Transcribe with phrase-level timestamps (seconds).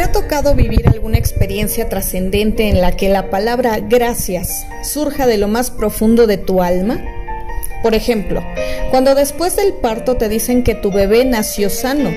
[0.00, 5.36] ¿Te ha tocado vivir alguna experiencia trascendente en la que la palabra gracias surja de
[5.36, 7.04] lo más profundo de tu alma?
[7.82, 8.42] Por ejemplo,
[8.90, 12.08] cuando después del parto te dicen que tu bebé nació sano,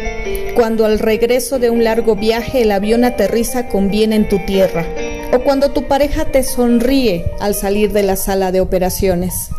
[0.56, 4.86] cuando al regreso de un largo viaje el avión aterriza con bien en tu tierra,
[5.34, 9.50] o cuando tu pareja te sonríe al salir de la sala de operaciones.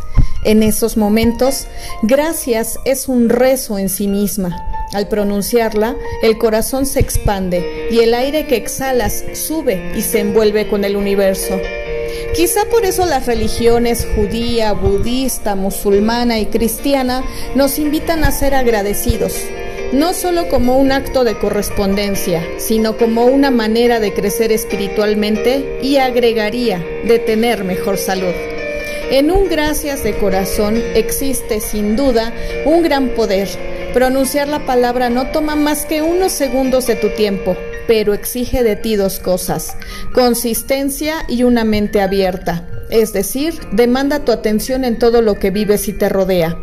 [0.45, 1.67] En esos momentos,
[2.03, 4.74] gracias es un rezo en sí misma.
[4.95, 10.69] Al pronunciarla, el corazón se expande y el aire que exhalas sube y se envuelve
[10.69, 11.61] con el universo.
[12.35, 17.25] Quizá por eso las religiones judía, budista, musulmana y cristiana
[17.57, 19.35] nos invitan a ser agradecidos,
[19.93, 25.97] no solo como un acto de correspondencia, sino como una manera de crecer espiritualmente y
[25.97, 28.35] agregaría de tener mejor salud.
[29.11, 32.33] En un gracias de corazón existe sin duda
[32.65, 33.49] un gran poder.
[33.95, 38.75] Pronunciar la palabra no toma más que unos segundos de tu tiempo, pero exige de
[38.75, 39.77] ti dos cosas,
[40.13, 42.69] consistencia y una mente abierta.
[42.91, 46.59] Es decir, demanda tu atención en todo lo que vives y te rodea.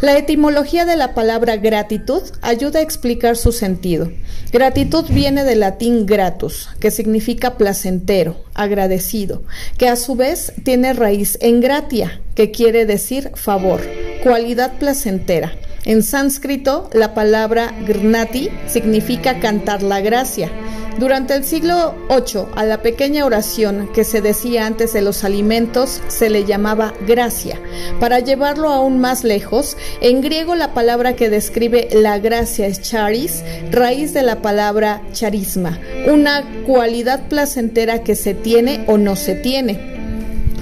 [0.00, 4.12] La etimología de la palabra gratitud ayuda a explicar su sentido.
[4.52, 9.42] Gratitud viene del latín gratus, que significa placentero, agradecido,
[9.76, 13.80] que a su vez tiene raíz en gratia, que quiere decir favor,
[14.22, 15.52] cualidad placentera.
[15.86, 20.50] En sánscrito, la palabra grnati significa cantar la gracia.
[20.98, 26.02] Durante el siglo VIII, a la pequeña oración que se decía antes de los alimentos
[26.08, 27.60] se le llamaba gracia.
[28.00, 33.44] Para llevarlo aún más lejos, en griego la palabra que describe la gracia es charis,
[33.70, 35.78] raíz de la palabra charisma,
[36.10, 39.95] una cualidad placentera que se tiene o no se tiene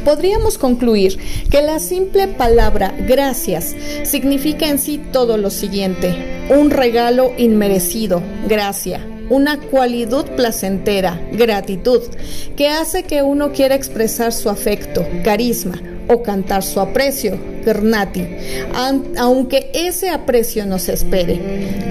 [0.04, 1.18] podríamos concluir
[1.50, 3.74] que la simple palabra gracias
[4.04, 12.02] significa en sí todo lo siguiente, un regalo inmerecido, gracia, una cualidad placentera, gratitud,
[12.56, 18.26] que hace que uno quiera expresar su afecto, carisma o cantar su aprecio, Gernati,
[19.16, 21.40] aunque ese aprecio no se espere.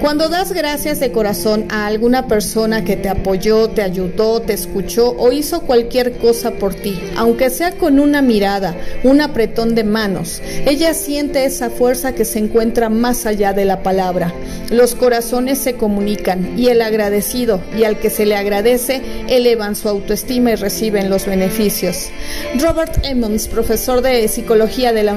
[0.00, 5.10] Cuando das gracias de corazón a alguna persona que te apoyó, te ayudó, te escuchó
[5.18, 10.40] o hizo cualquier cosa por ti, aunque sea con una mirada, un apretón de manos,
[10.66, 14.32] ella siente esa fuerza que se encuentra más allá de la palabra.
[14.70, 19.88] Los corazones se comunican y el agradecido y al que se le agradece elevan su
[19.88, 22.10] autoestima y reciben los beneficios.
[22.58, 25.12] Robert Emmons, profesor de psicología de la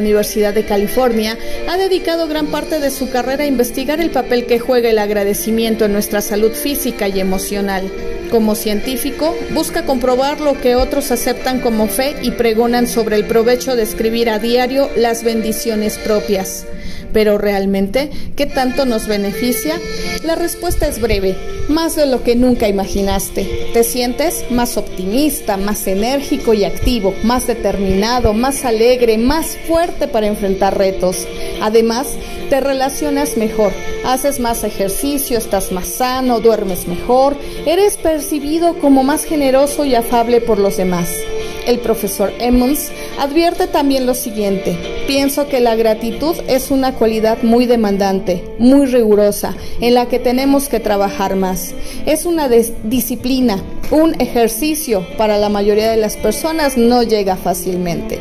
[0.51, 1.37] De California,
[1.69, 5.85] ha dedicado gran parte de su carrera a investigar el papel que juega el agradecimiento
[5.85, 7.91] en nuestra salud física y emocional.
[8.31, 13.75] Como científico, busca comprobar lo que otros aceptan como fe y pregonan sobre el provecho
[13.75, 16.65] de escribir a diario las bendiciones propias.
[17.17, 19.81] Pero realmente, ¿qué tanto nos beneficia?
[20.23, 21.35] La respuesta es breve,
[21.67, 23.71] más de lo que nunca imaginaste.
[23.73, 30.27] Te sientes más optimista, más enérgico y activo, más determinado, más alegre, más fuerte para
[30.27, 31.27] enfrentar retos.
[31.59, 32.05] Además,
[32.51, 33.73] te relacionas mejor,
[34.05, 37.35] haces más ejercicio, estás más sano, duermes mejor,
[37.65, 41.09] eres percibido como más generoso y afable por los demás.
[41.67, 47.65] El profesor Emmons advierte también lo siguiente, pienso que la gratitud es una cualidad muy
[47.65, 51.73] demandante, muy rigurosa, en la que tenemos que trabajar más.
[52.05, 53.61] Es una disciplina,
[53.91, 58.17] un ejercicio para la mayoría de las personas no llega fácilmente.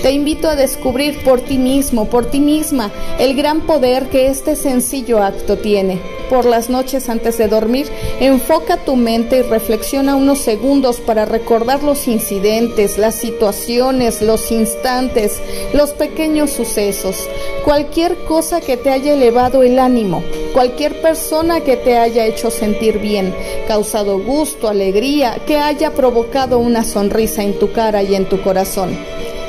[0.00, 4.56] Te invito a descubrir por ti mismo, por ti misma, el gran poder que este
[4.56, 7.88] sencillo acto tiene por las noches antes de dormir,
[8.20, 15.40] enfoca tu mente y reflexiona unos segundos para recordar los incidentes, las situaciones, los instantes,
[15.72, 17.28] los pequeños sucesos,
[17.64, 20.22] cualquier cosa que te haya elevado el ánimo,
[20.52, 23.34] cualquier persona que te haya hecho sentir bien,
[23.66, 28.96] causado gusto, alegría, que haya provocado una sonrisa en tu cara y en tu corazón.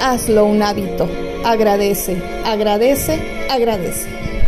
[0.01, 1.07] Hazlo un hábito.
[1.43, 3.19] Agradece, agradece,
[3.49, 4.38] agradece.